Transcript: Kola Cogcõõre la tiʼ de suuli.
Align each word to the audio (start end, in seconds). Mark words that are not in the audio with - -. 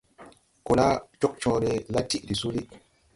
Kola 0.69 0.85
Cogcõõre 1.25 1.73
la 1.97 2.01
tiʼ 2.09 2.23
de 2.31 2.35
suuli. 2.41 2.63